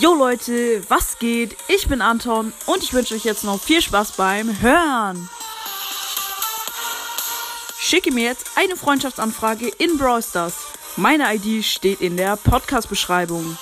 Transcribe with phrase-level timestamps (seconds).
[0.00, 1.56] Jo Leute, was geht?
[1.68, 5.28] Ich bin Anton und ich wünsche euch jetzt noch viel Spaß beim Hören.
[7.78, 10.64] Schicke mir jetzt eine Freundschaftsanfrage in Brawl Stars.
[10.96, 13.56] Meine ID steht in der Podcast-Beschreibung.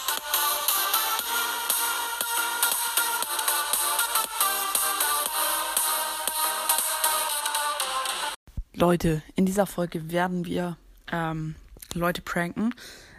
[8.72, 10.78] Leute, in dieser Folge werden wir
[11.12, 11.56] ähm,
[11.92, 12.74] Leute pranken,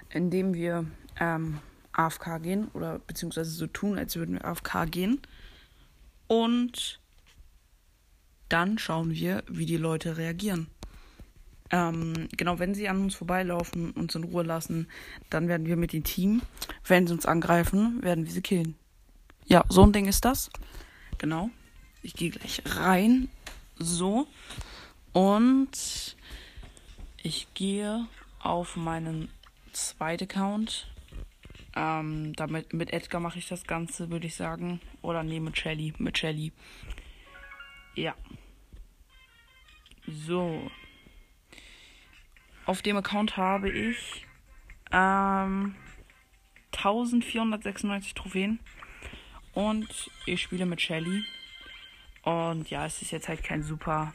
[0.10, 0.86] indem wir
[1.20, 1.60] ähm,
[1.94, 5.22] AFK gehen oder beziehungsweise so tun, als würden wir AFK gehen.
[6.28, 7.00] Und
[8.50, 10.68] dann schauen wir, wie die Leute reagieren.
[11.70, 14.88] Ähm, genau, wenn sie an uns vorbeilaufen, uns in Ruhe lassen,
[15.30, 16.42] dann werden wir mit dem Team,
[16.86, 18.76] wenn sie uns angreifen, werden wir sie killen.
[19.46, 20.50] Ja, so ein Ding ist das.
[21.18, 21.50] Genau.
[22.04, 23.30] Ich gehe gleich rein.
[23.78, 24.28] So.
[25.14, 26.16] Und
[27.18, 28.08] ich gehe
[28.40, 29.30] auf meinen
[29.72, 30.93] zweiten Account.
[31.76, 34.80] Ähm, damit mit Edgar mache ich das Ganze, würde ich sagen.
[35.02, 35.94] Oder nee, mit Shelly.
[35.98, 36.52] Mit Shelly.
[37.96, 38.16] Ja.
[40.08, 40.70] So.
[42.66, 44.26] Auf dem Account habe ich
[44.92, 45.76] ähm,
[46.72, 48.60] 1496 Trophäen.
[49.54, 51.24] Und ich spiele mit Shelly.
[52.24, 54.14] Und ja, es ist jetzt halt kein super.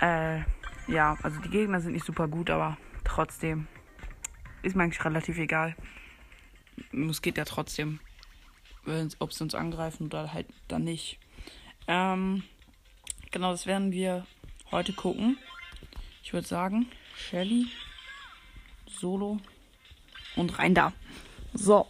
[0.00, 0.40] Äh,
[0.88, 3.66] ja, also die Gegner sind nicht super gut, aber trotzdem
[4.66, 5.76] ist mir eigentlich relativ egal.
[7.08, 8.00] Es geht ja trotzdem,
[9.18, 11.18] ob sie uns angreifen oder halt dann nicht.
[11.86, 12.42] Ähm,
[13.30, 14.26] genau, das werden wir
[14.70, 15.38] heute gucken.
[16.22, 17.68] Ich würde sagen, Shelly,
[18.88, 19.38] Solo
[20.34, 20.92] und rein da.
[21.54, 21.86] So,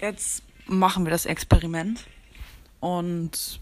[0.00, 2.06] jetzt machen wir das Experiment.
[2.80, 3.60] Und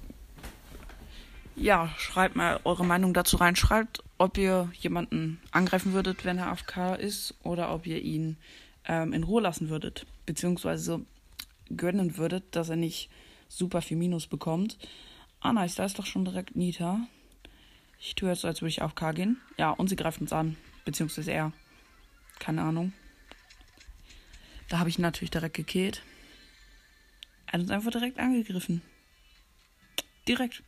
[1.57, 3.57] ja, schreibt mal eure Meinung dazu rein.
[3.57, 8.37] Schreibt, ob ihr jemanden angreifen würdet, wenn er AFK ist, oder ob ihr ihn
[8.87, 10.07] ähm, in Ruhe lassen würdet.
[10.25, 11.05] Beziehungsweise
[11.75, 13.11] gönnen würdet, dass er nicht
[13.49, 14.79] super viel Minus bekommt.
[15.41, 17.01] Ah, nice, da ist doch schon direkt Nita.
[17.99, 19.41] Ich tue jetzt so, als würde ich AFK gehen.
[19.59, 20.57] Ja, und sie greift uns an.
[20.85, 21.53] Beziehungsweise er.
[22.39, 22.93] Keine Ahnung.
[24.69, 26.03] Da habe ich ihn natürlich direkt gekillt.
[27.47, 28.83] Er hat uns einfach direkt angegriffen.
[30.27, 30.63] Direkt.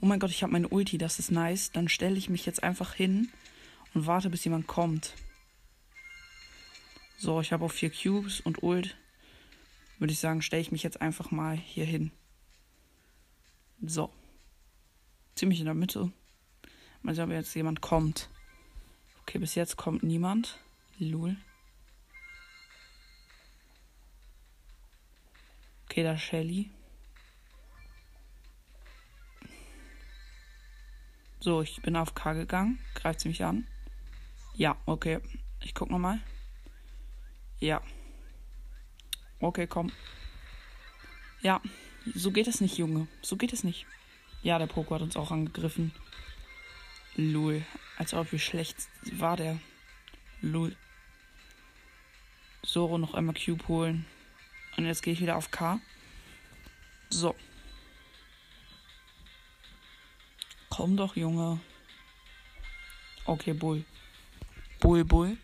[0.00, 1.70] Oh mein Gott, ich habe meine Ulti, das ist nice.
[1.72, 3.30] Dann stelle ich mich jetzt einfach hin
[3.94, 5.14] und warte, bis jemand kommt.
[7.18, 8.96] So, ich habe auch vier Cubes und Ult.
[9.98, 12.12] Würde ich sagen, stelle ich mich jetzt einfach mal hier hin.
[13.84, 14.12] So.
[15.34, 16.12] Ziemlich in der Mitte.
[17.02, 18.28] Mal sehen, ob jetzt jemand kommt.
[19.22, 20.58] Okay, bis jetzt kommt niemand.
[20.98, 21.36] Lul.
[25.84, 26.70] Okay, da Shelly.
[31.48, 32.78] So, ich bin auf K gegangen.
[32.94, 33.66] Greift sie mich an?
[34.54, 35.20] Ja, okay.
[35.62, 36.20] Ich guck nochmal.
[37.58, 37.80] Ja.
[39.40, 39.90] Okay, komm.
[41.40, 41.62] Ja,
[42.14, 43.08] so geht es nicht, Junge.
[43.22, 43.86] So geht es nicht.
[44.42, 45.94] Ja, der Poco hat uns auch angegriffen.
[47.16, 47.64] Lul.
[47.96, 48.76] Als ob wie schlecht
[49.12, 49.58] war der.
[50.42, 50.76] Lul.
[52.62, 54.04] Soro noch einmal Cube holen.
[54.76, 55.80] Und jetzt gehe ich wieder auf K.
[57.08, 57.34] So.
[60.78, 61.58] Komm doch, Junge.
[63.24, 63.84] Okay, Bull.
[64.78, 65.36] Bull, Bull.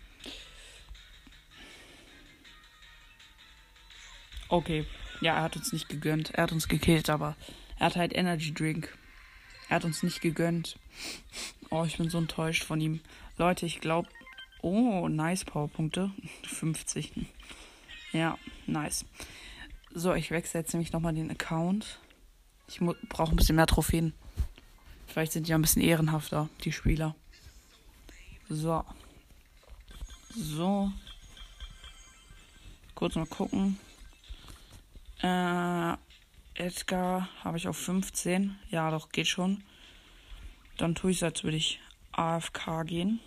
[4.48, 4.86] Okay.
[5.20, 6.30] Ja, er hat uns nicht gegönnt.
[6.34, 7.34] Er hat uns gekillt, aber
[7.80, 8.96] er hat halt Energy Drink.
[9.68, 10.78] Er hat uns nicht gegönnt.
[11.68, 13.00] Oh, ich bin so enttäuscht von ihm.
[13.36, 14.08] Leute, ich glaube.
[14.62, 16.12] Oh, nice Powerpunkte.
[16.44, 17.10] 50.
[18.12, 19.04] Ja, nice.
[19.92, 21.98] So, ich wechsle jetzt nämlich nochmal den Account.
[22.68, 22.78] Ich
[23.08, 24.14] brauche ein bisschen mehr Trophäen.
[25.06, 27.14] Vielleicht sind die ja ein bisschen ehrenhafter, die Spieler.
[28.48, 28.84] So.
[30.30, 30.92] So.
[32.94, 33.78] Kurz mal gucken.
[35.22, 35.94] Äh,
[36.54, 38.56] Edgar habe ich auf 15.
[38.70, 39.62] Ja, doch, geht schon.
[40.76, 41.80] Dann tue ich es, als würde ich
[42.12, 43.20] AFK gehen.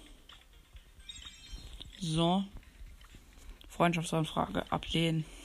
[1.99, 2.44] So.
[3.69, 5.25] Freundschaftsanfrage ablehnen.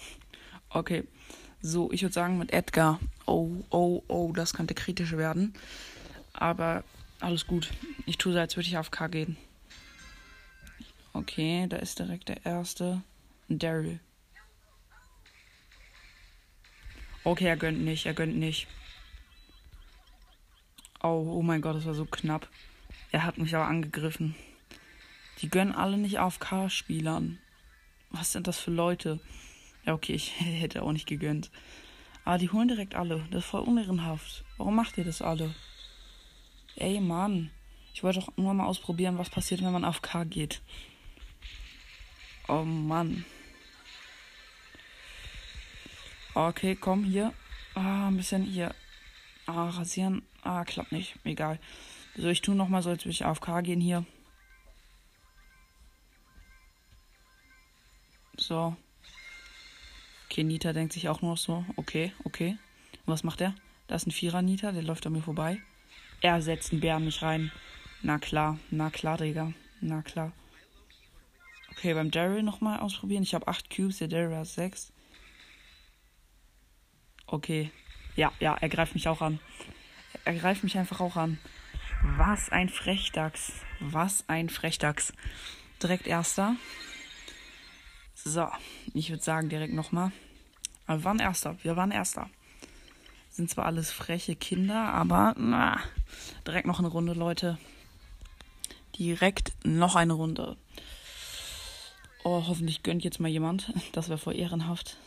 [0.75, 1.05] Okay.
[1.61, 2.99] So, ich würde sagen mit Edgar.
[3.27, 5.53] Oh, oh, oh, das könnte kritisch werden.
[6.33, 6.85] Aber
[7.21, 7.71] alles gut.
[8.07, 9.37] Ich tue so, als würde ich auf K gehen.
[11.13, 13.03] Okay, da ist direkt der erste.
[13.49, 14.01] Daryl.
[17.25, 18.67] Okay, er gönnt nicht, er gönnt nicht.
[21.03, 22.49] Oh, oh mein Gott, das war so knapp.
[23.11, 24.35] Er hat mich aber angegriffen.
[25.41, 27.39] Die gönnen alle nicht auf K-Spielern.
[28.11, 29.21] Was sind das für Leute?
[29.85, 31.51] Ja, okay, ich hätte auch nicht gegönnt.
[32.25, 33.27] Aber die holen direkt alle.
[33.31, 34.45] Das ist voll unehrenhaft.
[34.57, 35.55] Warum macht ihr das alle?
[36.77, 37.51] Ey, Mann.
[37.95, 40.63] Ich wollte doch nur mal ausprobieren, was passiert, wenn man auf K geht.
[42.49, 43.25] Oh, Mann.
[46.35, 47.33] Okay, komm, hier.
[47.75, 48.75] Ah, ein bisschen hier.
[49.47, 50.23] Ah, rasieren.
[50.43, 51.17] Ah, klappt nicht.
[51.25, 51.59] Egal.
[52.17, 54.05] So, ich tue nochmal so, als würde ich AFK gehen hier.
[58.37, 58.77] So.
[60.27, 61.65] Okay, Nita denkt sich auch nur so.
[61.77, 62.57] Okay, okay.
[63.05, 63.55] Und was macht er?
[63.87, 65.61] Da ist ein Vierer Nita, der läuft an mir vorbei.
[66.23, 67.51] Er setzt einen Bären nicht rein.
[68.01, 69.53] Na klar, na klar, Digga.
[69.81, 70.33] Na klar.
[71.73, 73.25] Okay, beim Daryl nochmal ausprobieren.
[73.25, 74.93] Ich habe 8 Cubes, der Daryl hat 6.
[77.27, 77.73] Okay.
[78.15, 79.41] Ja, ja, er greift mich auch an.
[80.25, 81.39] Er greift mich einfach auch an.
[82.03, 83.53] Was ein Frechdachs.
[83.81, 85.13] Was ein Frechdachs.
[85.83, 86.55] Direkt erster.
[88.15, 88.49] So,
[88.95, 90.13] ich würde sagen, direkt nochmal.
[90.87, 91.57] Aber wir waren erster.
[91.65, 92.31] Wir waren erster.
[93.33, 95.81] Sind zwar alles freche Kinder, aber na,
[96.47, 97.57] direkt noch eine Runde, Leute.
[98.99, 100.59] Direkt noch eine Runde.
[102.25, 103.73] Oh, hoffentlich gönnt jetzt mal jemand.
[103.93, 104.99] Das wäre voll ehrenhaft.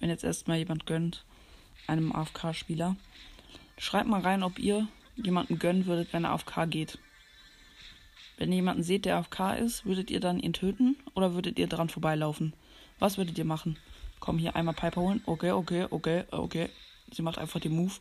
[0.00, 1.26] Wenn jetzt erstmal jemand gönnt,
[1.86, 2.96] einem AFK-Spieler.
[3.76, 6.98] Schreibt mal rein, ob ihr jemanden gönnen würdet, wenn er AFK geht.
[8.38, 11.66] Wenn ihr jemanden seht, der AFK ist, würdet ihr dann ihn töten oder würdet ihr
[11.66, 12.54] dran vorbeilaufen?
[12.98, 13.78] Was würdet ihr machen?
[14.20, 15.22] Komm, hier einmal Piper holen.
[15.26, 16.70] Okay, okay, okay, okay.
[17.12, 17.92] Sie macht einfach den Move.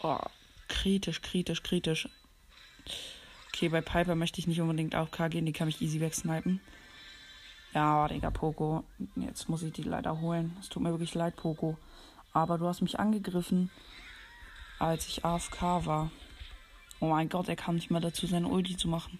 [0.00, 0.18] Oh,
[0.68, 2.08] kritisch, kritisch, kritisch.
[3.48, 5.46] Okay, bei Piper möchte ich nicht unbedingt AFK gehen.
[5.46, 6.60] Die kann mich easy wegsnipen.
[7.74, 8.84] Ja, Digga, Poco.
[9.16, 10.56] Jetzt muss ich die leider holen.
[10.60, 11.76] Es tut mir wirklich leid, Poco.
[12.32, 13.70] Aber du hast mich angegriffen,
[14.78, 16.10] als ich AFK war.
[17.00, 19.18] Oh mein Gott, er kam nicht mehr dazu, seine Ulti zu machen.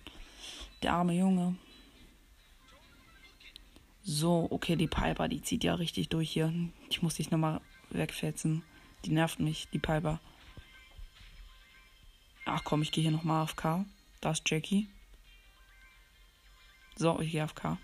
[0.83, 1.57] Der arme Junge.
[4.11, 6.51] So, okay, die Piper, die zieht ja richtig durch hier.
[6.89, 7.61] Ich muss dich nochmal
[7.91, 8.65] wegfetzen.
[9.05, 10.19] Die nervt mich, die Piper.
[12.47, 13.85] Ach komm, ich gehe hier nochmal AFK.
[14.23, 14.89] Da ist Jackie.
[16.97, 17.77] So, ich gehe AFK.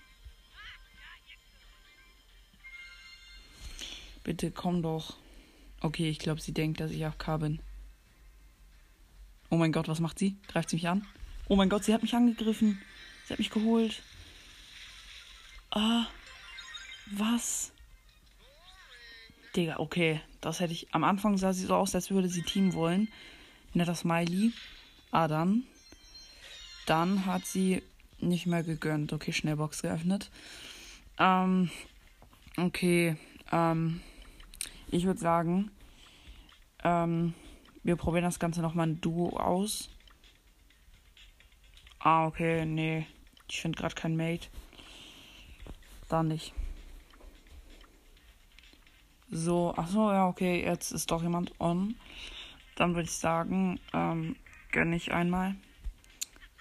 [4.23, 5.19] Bitte komm doch.
[5.83, 7.61] Okay, ich glaube, sie denkt, dass ich AFK bin.
[9.51, 10.39] Oh mein Gott, was macht sie?
[10.49, 11.07] Greift sie mich an?
[11.49, 12.81] Oh mein Gott, sie hat mich angegriffen.
[13.27, 14.03] Sie hat mich geholt.
[15.75, 16.07] Ah.
[17.11, 17.73] Was?
[19.57, 20.21] Digga, okay.
[20.41, 20.95] Das hätte ich.
[20.95, 23.09] Am Anfang sah sie so aus, als würde sie Team wollen.
[23.73, 24.53] Netter Smiley.
[25.11, 25.65] Ah, dann.
[26.87, 27.83] Dann hat sie
[28.21, 29.13] nicht mehr gegönnt.
[29.13, 30.31] Okay, Schnellbox geöffnet.
[31.19, 31.71] Ähm.
[32.57, 33.17] Okay.
[33.51, 34.01] Ähm.
[34.91, 35.73] Ich würde sagen.
[36.85, 37.35] Ähm.
[37.83, 39.91] Wir probieren das Ganze nochmal ein Duo aus.
[41.99, 43.07] Ah, okay, nee.
[43.49, 44.49] Ich finde gerade kein Mate.
[46.15, 46.55] Da nicht.
[49.33, 51.97] So, achso, ja, okay, jetzt ist doch jemand on.
[52.77, 54.37] Dann würde ich sagen, ähm,
[54.71, 55.57] gönne ich einmal.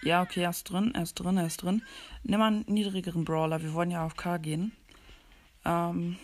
[0.02, 1.84] Ja, okay, er ist drin, er ist drin, er ist drin.
[2.24, 4.72] Nimm mal einen niedrigeren Brawler, wir wollen ja auf K gehen.
[5.66, 6.18] Ähm,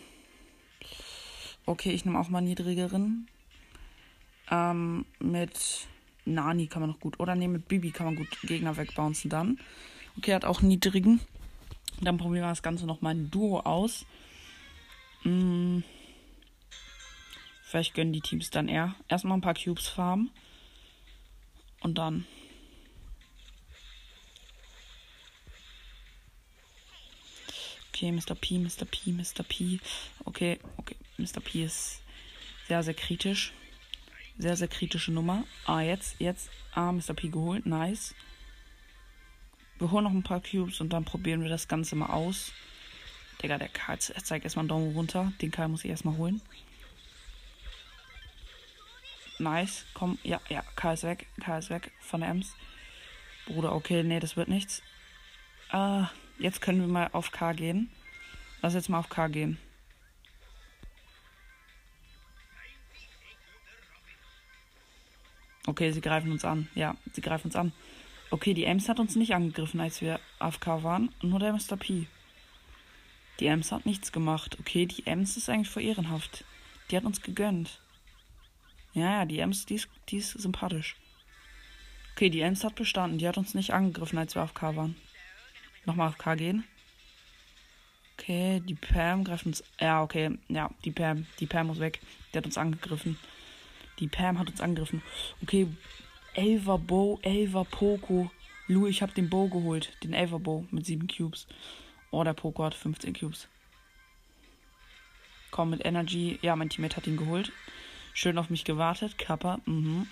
[1.67, 3.27] okay, ich nehme auch mal einen niedrigeren.
[4.49, 5.87] Ähm, mit
[6.25, 7.19] Nani kann man noch gut.
[7.19, 9.59] Oder nee, mit Bibi kann man gut Gegner wegbouncen dann.
[10.17, 11.21] Okay, hat auch einen niedrigen.
[12.01, 14.05] Dann probieren wir das Ganze nochmal in Duo aus.
[15.23, 15.83] Hm.
[17.63, 18.95] Vielleicht gönnen die Teams dann eher.
[19.07, 20.31] Erstmal ein paar Cubes farmen.
[21.81, 22.25] Und dann.
[27.89, 28.33] Okay, Mr.
[28.33, 28.85] P, Mr.
[28.85, 29.43] P, Mr.
[29.47, 29.79] P.
[30.25, 30.95] Okay, okay.
[31.17, 31.41] Mr.
[31.41, 32.01] P ist
[32.67, 33.53] sehr, sehr kritisch.
[34.37, 35.43] Sehr, sehr kritische Nummer.
[35.65, 36.49] Ah, jetzt, jetzt.
[36.73, 37.13] Ah, Mr.
[37.13, 37.65] P geholt.
[37.65, 38.15] Nice.
[39.79, 42.51] Wir holen noch ein paar Cubes und dann probieren wir das Ganze mal aus.
[43.41, 45.31] Digga, der Karl zeigt erstmal einen Daumen runter.
[45.41, 46.41] Den Karl muss ich erstmal holen.
[49.39, 49.85] Nice.
[49.93, 50.63] Komm, ja, ja.
[50.75, 51.27] Karl ist weg.
[51.39, 52.55] Karl ist weg von der Ems.
[53.45, 54.83] Bruder, okay, nee, das wird nichts.
[55.71, 56.03] Äh,
[56.39, 57.89] jetzt können wir mal auf K gehen.
[58.61, 59.57] Lass jetzt mal auf K gehen.
[65.65, 66.67] Okay, sie greifen uns an.
[66.75, 67.71] Ja, sie greifen uns an.
[68.31, 71.09] Okay, die Ems hat uns nicht angegriffen, als wir AFK waren.
[71.21, 71.77] Nur der Mr.
[71.77, 72.07] P.
[73.39, 74.57] Die Ems hat nichts gemacht.
[74.59, 76.43] Okay, die Ems ist eigentlich voll ehrenhaft.
[76.89, 77.79] Die hat uns gegönnt.
[78.93, 80.95] Ja, ja, die Ems, die ist, die ist sympathisch.
[82.13, 83.17] Okay, die Ems hat bestanden.
[83.17, 84.95] Die hat uns nicht angegriffen, als wir AFK waren.
[85.85, 86.63] Nochmal AFK gehen.
[88.17, 89.63] Okay, die Pam greift uns.
[89.79, 90.37] Ja, okay.
[90.49, 91.25] Ja, die Pam.
[91.39, 92.01] Die Pam muss weg.
[92.33, 93.17] Die hat uns angegriffen.
[93.99, 95.01] Die Pam hat uns angegriffen.
[95.41, 95.67] Okay,
[96.33, 98.31] Elva Bow, Elva Poco.
[98.67, 99.97] Lou, ich habe den Bow geholt.
[100.03, 101.47] Den Elva Bow mit 7 Cubes.
[102.11, 103.47] Oh, der Poco hat 15 Cubes.
[105.51, 106.39] Komm mit Energy.
[106.41, 107.51] Ja, mein Teammate hat ihn geholt.
[108.13, 109.17] Schön auf mich gewartet.
[109.17, 109.59] Kappa.
[109.65, 110.07] Mhm.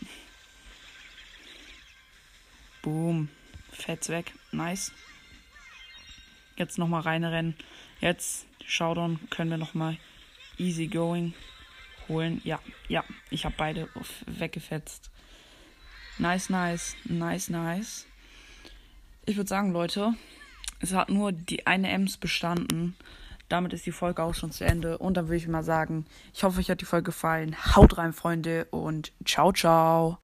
[2.82, 3.30] Boom.
[3.72, 4.34] Fett's weg.
[4.52, 4.92] Nice.
[6.56, 7.56] Jetzt nochmal reinrennen.
[8.02, 9.98] Jetzt Showdown können wir nochmal
[10.58, 11.34] easy going
[12.08, 12.42] holen.
[12.44, 13.90] Ja, ja, ich habe beide
[14.26, 15.12] weggefetzt.
[16.20, 18.06] Nice, nice, nice, nice.
[19.26, 20.14] Ich würde sagen, Leute,
[20.80, 22.96] es hat nur die eine Ems bestanden.
[23.50, 24.98] Damit ist die Folge auch schon zu Ende.
[24.98, 27.56] Und dann würde ich mal sagen, ich hoffe, euch hat die Folge gefallen.
[27.76, 30.16] Haut rein, Freunde, und ciao, ciao.